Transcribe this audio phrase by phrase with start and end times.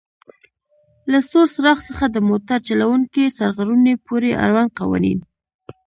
[1.11, 5.19] له سور څراغ څخه د موټر چلوونکي سرغړونې پورې آړوند قوانین: